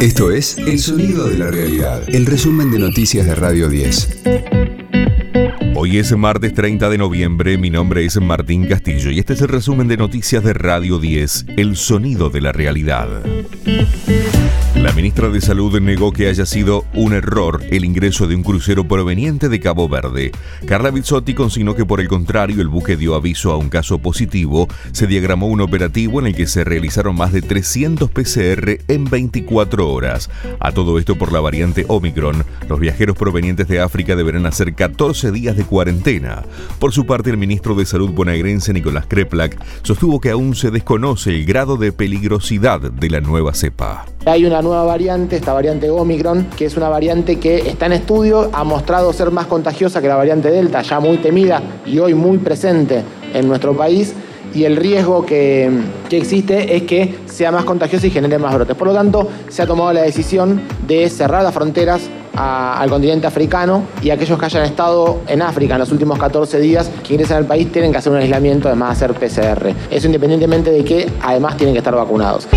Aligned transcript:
Esto 0.00 0.30
es 0.30 0.56
El 0.56 0.78
Sonido 0.78 1.28
de 1.28 1.36
la 1.36 1.50
Realidad, 1.50 2.02
el 2.08 2.24
resumen 2.24 2.70
de 2.70 2.78
noticias 2.78 3.26
de 3.26 3.34
Radio 3.34 3.68
10. 3.68 4.22
Hoy 5.76 5.98
es 5.98 6.16
martes 6.16 6.54
30 6.54 6.88
de 6.88 6.96
noviembre, 6.96 7.58
mi 7.58 7.68
nombre 7.68 8.06
es 8.06 8.18
Martín 8.18 8.66
Castillo 8.66 9.10
y 9.10 9.18
este 9.18 9.34
es 9.34 9.42
el 9.42 9.48
resumen 9.48 9.88
de 9.88 9.98
noticias 9.98 10.42
de 10.42 10.54
Radio 10.54 10.98
10, 10.98 11.44
El 11.58 11.76
Sonido 11.76 12.30
de 12.30 12.40
la 12.40 12.52
Realidad. 12.52 13.22
La 14.76 14.92
ministra 14.92 15.28
de 15.28 15.40
Salud 15.40 15.78
negó 15.80 16.12
que 16.12 16.28
haya 16.28 16.46
sido 16.46 16.84
un 16.94 17.12
error 17.12 17.60
el 17.70 17.84
ingreso 17.84 18.28
de 18.28 18.36
un 18.36 18.44
crucero 18.44 18.86
proveniente 18.86 19.48
de 19.48 19.58
Cabo 19.58 19.88
Verde. 19.88 20.30
Carla 20.64 20.90
Bizzotti 20.90 21.34
consignó 21.34 21.74
que 21.74 21.84
por 21.84 22.00
el 22.00 22.06
contrario 22.06 22.62
el 22.62 22.68
buque 22.68 22.96
dio 22.96 23.16
aviso 23.16 23.50
a 23.50 23.56
un 23.56 23.68
caso 23.68 23.98
positivo. 23.98 24.68
Se 24.92 25.08
diagramó 25.08 25.48
un 25.48 25.60
operativo 25.60 26.20
en 26.20 26.28
el 26.28 26.36
que 26.36 26.46
se 26.46 26.62
realizaron 26.62 27.16
más 27.16 27.32
de 27.32 27.42
300 27.42 28.10
PCR 28.10 28.78
en 28.86 29.04
24 29.06 29.90
horas. 29.90 30.30
A 30.60 30.70
todo 30.70 30.98
esto 30.98 31.16
por 31.18 31.32
la 31.32 31.40
variante 31.40 31.84
Omicron, 31.88 32.44
los 32.68 32.78
viajeros 32.78 33.16
provenientes 33.16 33.66
de 33.66 33.80
África 33.80 34.14
deberán 34.14 34.46
hacer 34.46 34.74
14 34.74 35.32
días 35.32 35.56
de 35.56 35.64
cuarentena. 35.64 36.44
Por 36.78 36.92
su 36.92 37.06
parte, 37.06 37.30
el 37.30 37.36
ministro 37.38 37.74
de 37.74 37.86
Salud 37.86 38.10
bonaerense 38.10 38.72
Nicolás 38.72 39.06
Kreplak 39.08 39.60
sostuvo 39.82 40.20
que 40.20 40.30
aún 40.30 40.54
se 40.54 40.70
desconoce 40.70 41.30
el 41.30 41.44
grado 41.44 41.76
de 41.76 41.92
peligrosidad 41.92 42.80
de 42.80 43.10
la 43.10 43.20
nueva 43.20 43.52
cepa. 43.52 44.06
Hay 44.26 44.44
una 44.44 44.59
nueva 44.62 44.84
variante, 44.84 45.36
esta 45.36 45.52
variante 45.52 45.90
Omicron, 45.90 46.48
que 46.56 46.66
es 46.66 46.76
una 46.76 46.88
variante 46.88 47.38
que 47.38 47.68
está 47.68 47.86
en 47.86 47.92
estudio, 47.92 48.50
ha 48.52 48.64
mostrado 48.64 49.12
ser 49.12 49.30
más 49.30 49.46
contagiosa 49.46 50.00
que 50.00 50.08
la 50.08 50.16
variante 50.16 50.50
Delta, 50.50 50.82
ya 50.82 51.00
muy 51.00 51.18
temida 51.18 51.62
y 51.86 51.98
hoy 51.98 52.14
muy 52.14 52.38
presente 52.38 53.02
en 53.32 53.48
nuestro 53.48 53.76
país. 53.76 54.14
Y 54.52 54.64
el 54.64 54.76
riesgo 54.76 55.24
que, 55.24 55.70
existe 56.10 56.76
es 56.76 56.82
que 56.82 57.18
sea 57.26 57.52
más 57.52 57.64
contagiosa 57.64 58.06
y 58.06 58.10
genere 58.10 58.38
más 58.38 58.54
brotes. 58.54 58.76
Por 58.76 58.88
lo 58.88 58.94
tanto, 58.94 59.28
se 59.48 59.62
ha 59.62 59.66
tomado 59.66 59.92
la 59.92 60.02
decisión 60.02 60.60
de 60.86 61.08
cerrar 61.08 61.44
las 61.44 61.54
fronteras 61.54 62.10
al 62.34 62.88
continente 62.88 63.26
africano 63.26 63.82
y 64.02 64.10
aquellos 64.10 64.38
que 64.38 64.44
hayan 64.46 64.64
estado 64.64 65.20
en 65.26 65.42
África 65.42 65.74
en 65.74 65.80
los 65.80 65.92
últimos 65.92 66.18
14 66.18 66.58
días 66.58 66.90
que 67.06 67.14
ingresen 67.14 67.36
al 67.36 67.44
país 67.44 67.70
tienen 67.70 67.92
que 67.92 67.98
hacer 67.98 68.12
un 68.12 68.18
aislamiento, 68.18 68.68
además 68.68 68.98
de 68.98 69.04
hacer 69.04 69.14
PCR. 69.14 69.74
Eso 69.90 70.06
independientemente 70.06 70.70
de 70.70 70.84
que 70.84 71.10
además 71.22 71.56
tienen 71.56 71.74
que 71.74 71.78
estar 71.78 71.94
vacunados. 71.94 72.48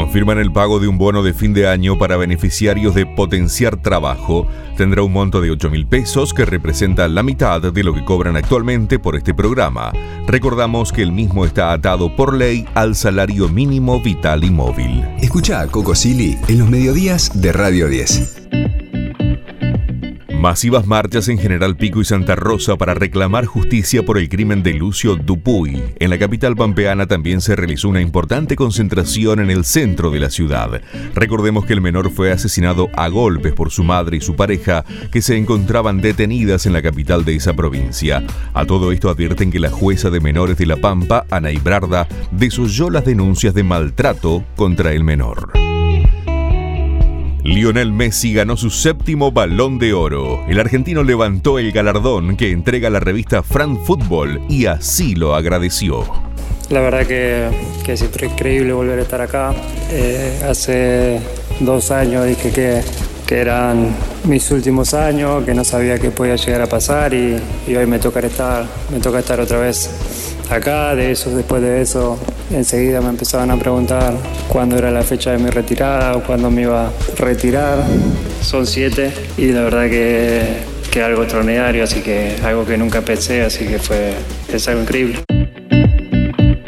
Confirman 0.00 0.38
el 0.38 0.50
pago 0.50 0.80
de 0.80 0.88
un 0.88 0.96
bono 0.96 1.22
de 1.22 1.34
fin 1.34 1.52
de 1.52 1.68
año 1.68 1.98
para 1.98 2.16
beneficiarios 2.16 2.94
de 2.94 3.04
Potenciar 3.04 3.76
Trabajo. 3.76 4.46
Tendrá 4.78 5.02
un 5.02 5.12
monto 5.12 5.42
de 5.42 5.50
8 5.50 5.68
mil 5.68 5.86
pesos 5.86 6.32
que 6.32 6.46
representa 6.46 7.06
la 7.06 7.22
mitad 7.22 7.60
de 7.60 7.84
lo 7.84 7.92
que 7.92 8.02
cobran 8.02 8.34
actualmente 8.34 8.98
por 8.98 9.14
este 9.14 9.34
programa. 9.34 9.92
Recordamos 10.26 10.90
que 10.90 11.02
el 11.02 11.12
mismo 11.12 11.44
está 11.44 11.70
atado 11.70 12.16
por 12.16 12.32
ley 12.32 12.64
al 12.74 12.94
salario 12.94 13.50
mínimo 13.50 14.00
vital 14.00 14.42
y 14.42 14.50
móvil. 14.50 15.04
Escucha 15.20 15.60
a 15.60 15.66
Coco 15.66 15.94
Silly 15.94 16.38
en 16.48 16.60
los 16.60 16.70
mediodías 16.70 17.38
de 17.38 17.52
Radio 17.52 17.86
10. 17.86 18.59
Masivas 20.40 20.86
marchas 20.86 21.28
en 21.28 21.36
General 21.36 21.76
Pico 21.76 22.00
y 22.00 22.04
Santa 22.06 22.34
Rosa 22.34 22.76
para 22.76 22.94
reclamar 22.94 23.44
justicia 23.44 24.02
por 24.02 24.16
el 24.16 24.30
crimen 24.30 24.62
de 24.62 24.72
Lucio 24.72 25.16
Dupuy. 25.16 25.82
En 25.98 26.08
la 26.08 26.18
capital 26.18 26.56
pampeana 26.56 27.06
también 27.06 27.42
se 27.42 27.54
realizó 27.54 27.90
una 27.90 28.00
importante 28.00 28.56
concentración 28.56 29.40
en 29.40 29.50
el 29.50 29.66
centro 29.66 30.10
de 30.10 30.18
la 30.18 30.30
ciudad. 30.30 30.80
Recordemos 31.14 31.66
que 31.66 31.74
el 31.74 31.82
menor 31.82 32.10
fue 32.10 32.32
asesinado 32.32 32.88
a 32.96 33.08
golpes 33.08 33.52
por 33.52 33.70
su 33.70 33.84
madre 33.84 34.16
y 34.16 34.22
su 34.22 34.34
pareja, 34.34 34.86
que 35.12 35.20
se 35.20 35.36
encontraban 35.36 36.00
detenidas 36.00 36.64
en 36.64 36.72
la 36.72 36.80
capital 36.80 37.26
de 37.26 37.34
esa 37.34 37.52
provincia. 37.52 38.24
A 38.54 38.64
todo 38.64 38.92
esto 38.92 39.10
advierten 39.10 39.50
que 39.50 39.60
la 39.60 39.68
jueza 39.68 40.08
de 40.08 40.20
menores 40.20 40.56
de 40.56 40.64
La 40.64 40.78
Pampa, 40.78 41.26
Ana 41.30 41.52
Ibrarda, 41.52 42.08
desoyó 42.30 42.88
las 42.88 43.04
denuncias 43.04 43.52
de 43.52 43.62
maltrato 43.62 44.42
contra 44.56 44.94
el 44.94 45.04
menor. 45.04 45.69
Lionel 47.50 47.90
Messi 47.90 48.32
ganó 48.32 48.56
su 48.56 48.70
séptimo 48.70 49.32
balón 49.32 49.80
de 49.80 49.92
oro. 49.92 50.44
El 50.46 50.60
argentino 50.60 51.02
levantó 51.02 51.58
el 51.58 51.72
galardón 51.72 52.36
que 52.36 52.52
entrega 52.52 52.90
la 52.90 53.00
revista 53.00 53.42
Fran 53.42 53.76
Football 53.84 54.40
y 54.48 54.66
así 54.66 55.16
lo 55.16 55.34
agradeció. 55.34 56.04
La 56.68 56.78
verdad 56.78 57.04
que, 57.08 57.48
que 57.84 57.94
es 57.94 58.02
increíble 58.02 58.72
volver 58.72 59.00
a 59.00 59.02
estar 59.02 59.20
acá. 59.20 59.52
Eh, 59.90 60.40
hace 60.48 61.20
dos 61.58 61.90
años 61.90 62.24
dije 62.24 62.52
que, 62.52 62.82
que, 63.26 63.40
eran 63.40 63.96
mis 64.22 64.48
últimos 64.52 64.94
años, 64.94 65.44
que 65.44 65.52
no 65.52 65.64
sabía 65.64 65.98
qué 65.98 66.12
podía 66.12 66.36
llegar 66.36 66.62
a 66.62 66.68
pasar 66.68 67.12
y, 67.12 67.36
y 67.66 67.74
hoy 67.74 67.86
me 67.86 67.98
toca 67.98 68.20
estar, 68.20 68.64
me 68.92 69.00
toca 69.00 69.18
estar 69.18 69.40
otra 69.40 69.58
vez 69.58 69.90
acá. 70.50 70.94
De 70.94 71.12
eso, 71.12 71.30
después 71.30 71.62
de 71.62 71.80
eso, 71.80 72.18
enseguida 72.50 73.00
me 73.00 73.08
empezaban 73.08 73.50
a 73.50 73.56
preguntar 73.56 74.14
cuándo 74.48 74.76
era 74.76 74.90
la 74.90 75.02
fecha 75.02 75.32
de 75.32 75.38
mi 75.38 75.50
retirada 75.50 76.16
o 76.16 76.22
cuándo 76.22 76.50
me 76.50 76.62
iba 76.62 76.88
a 76.88 76.92
retirar. 77.16 77.78
Son 78.42 78.66
siete 78.66 79.12
y 79.36 79.52
la 79.52 79.62
verdad 79.62 79.88
que, 79.88 80.42
que 80.90 81.02
algo 81.02 81.22
extraordinario, 81.22 81.84
así 81.84 82.00
que 82.00 82.36
algo 82.42 82.64
que 82.64 82.76
nunca 82.76 83.02
pensé, 83.02 83.42
así 83.42 83.66
que 83.66 83.78
fue, 83.78 84.14
es 84.52 84.68
algo 84.68 84.82
increíble. 84.82 85.29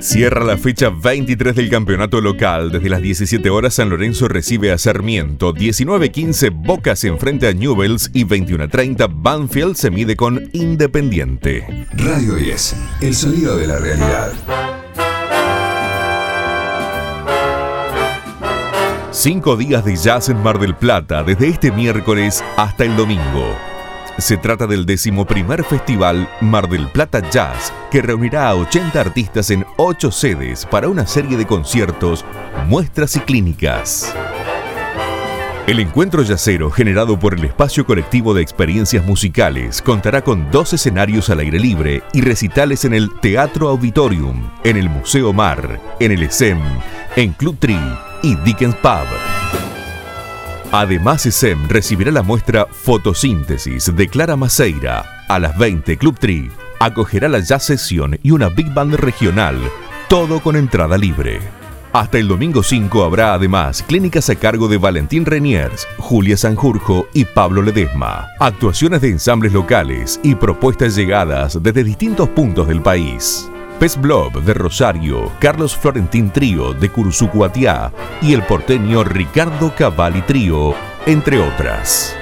Cierra 0.00 0.44
la 0.44 0.56
fecha 0.56 0.88
23 0.88 1.54
del 1.54 1.68
campeonato 1.68 2.20
local. 2.20 2.72
Desde 2.72 2.88
las 2.88 3.02
17 3.02 3.50
horas 3.50 3.74
San 3.74 3.90
Lorenzo 3.90 4.28
recibe 4.28 4.72
a 4.72 4.78
Sarmiento. 4.78 5.52
19-15 5.52 6.50
Boca 6.52 6.96
se 6.96 7.08
enfrenta 7.08 7.48
a 7.48 7.52
Newells 7.52 8.10
y 8.14 8.24
21-30 8.24 9.08
Banfield 9.12 9.76
se 9.76 9.90
mide 9.90 10.16
con 10.16 10.48
Independiente. 10.52 11.86
Radio 11.92 12.34
10, 12.34 12.76
el 13.02 13.14
sonido 13.14 13.56
de 13.56 13.66
la 13.66 13.78
realidad. 13.78 14.32
Cinco 19.12 19.56
días 19.56 19.84
de 19.84 19.96
jazz 19.96 20.30
en 20.30 20.42
Mar 20.42 20.58
del 20.58 20.74
Plata, 20.74 21.22
desde 21.22 21.48
este 21.48 21.70
miércoles 21.72 22.42
hasta 22.56 22.84
el 22.84 22.96
domingo. 22.96 23.69
Se 24.18 24.36
trata 24.36 24.66
del 24.66 24.84
decimoprimer 24.84 25.64
festival 25.64 26.28
Mar 26.40 26.68
del 26.68 26.88
Plata 26.88 27.20
Jazz, 27.30 27.72
que 27.90 28.02
reunirá 28.02 28.48
a 28.48 28.54
80 28.56 29.00
artistas 29.00 29.50
en 29.50 29.64
8 29.76 30.10
sedes 30.10 30.66
para 30.66 30.88
una 30.88 31.06
serie 31.06 31.36
de 31.36 31.46
conciertos, 31.46 32.24
muestras 32.66 33.16
y 33.16 33.20
clínicas. 33.20 34.14
El 35.66 35.78
encuentro 35.78 36.22
yacero, 36.22 36.70
generado 36.70 37.16
por 37.18 37.34
el 37.34 37.44
espacio 37.44 37.86
colectivo 37.86 38.34
de 38.34 38.42
experiencias 38.42 39.06
musicales, 39.06 39.80
contará 39.80 40.22
con 40.22 40.50
dos 40.50 40.72
escenarios 40.72 41.30
al 41.30 41.38
aire 41.38 41.60
libre 41.60 42.02
y 42.12 42.22
recitales 42.22 42.84
en 42.84 42.92
el 42.92 43.08
Teatro 43.20 43.68
Auditorium, 43.68 44.50
en 44.64 44.76
el 44.76 44.88
Museo 44.88 45.32
Mar, 45.32 45.80
en 46.00 46.10
el 46.10 46.24
ESEM, 46.24 46.58
en 47.14 47.32
Club 47.34 47.56
Tree 47.60 47.98
y 48.22 48.34
Dickens 48.36 48.74
Pub. 48.76 49.29
Además, 50.72 51.22
SEM 51.22 51.68
recibirá 51.68 52.12
la 52.12 52.22
muestra 52.22 52.66
Fotosíntesis 52.70 53.94
de 53.94 54.06
Clara 54.06 54.36
Maceira. 54.36 55.24
A 55.28 55.40
las 55.40 55.58
20, 55.58 55.96
Club 55.96 56.16
Tree 56.16 56.50
acogerá 56.78 57.28
la 57.28 57.40
jazz 57.40 57.64
sesión 57.64 58.18
y 58.22 58.30
una 58.30 58.48
big 58.48 58.72
band 58.72 58.94
regional, 58.94 59.58
todo 60.08 60.40
con 60.40 60.54
entrada 60.54 60.96
libre. 60.96 61.40
Hasta 61.92 62.18
el 62.18 62.28
domingo 62.28 62.62
5 62.62 63.02
habrá 63.02 63.34
además 63.34 63.82
clínicas 63.82 64.30
a 64.30 64.36
cargo 64.36 64.68
de 64.68 64.78
Valentín 64.78 65.26
Reniers, 65.26 65.88
Julia 65.98 66.36
Sanjurjo 66.36 67.08
y 67.12 67.24
Pablo 67.24 67.62
Ledesma, 67.62 68.28
actuaciones 68.38 69.00
de 69.00 69.08
ensambles 69.08 69.52
locales 69.52 70.20
y 70.22 70.36
propuestas 70.36 70.94
llegadas 70.94 71.60
desde 71.60 71.82
distintos 71.82 72.28
puntos 72.28 72.68
del 72.68 72.80
país. 72.80 73.50
Pez 73.80 73.98
Blob 73.98 74.42
de 74.42 74.52
Rosario, 74.52 75.32
Carlos 75.38 75.74
Florentín 75.74 76.30
Trío 76.30 76.74
de 76.74 76.90
Cursucuatiá 76.90 77.90
y 78.20 78.34
el 78.34 78.42
porteño 78.42 79.04
Ricardo 79.04 79.74
Cavalli 79.74 80.20
Trío, 80.20 80.74
entre 81.06 81.40
otras. 81.40 82.14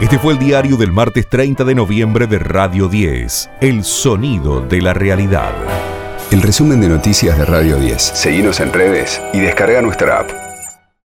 Este 0.00 0.20
fue 0.20 0.34
el 0.34 0.38
diario 0.38 0.76
del 0.76 0.92
martes 0.92 1.28
30 1.28 1.64
de 1.64 1.74
noviembre 1.74 2.28
de 2.28 2.38
Radio 2.38 2.86
10, 2.86 3.50
El 3.60 3.82
Sonido 3.82 4.60
de 4.60 4.80
la 4.80 4.94
Realidad. 4.94 5.52
El 6.30 6.40
resumen 6.40 6.80
de 6.80 6.88
noticias 6.88 7.36
de 7.36 7.44
Radio 7.44 7.76
10. 7.76 8.00
Seguimos 8.00 8.60
en 8.60 8.72
redes 8.72 9.20
y 9.32 9.40
descarga 9.40 9.82
nuestra 9.82 10.20
app. 10.20 10.43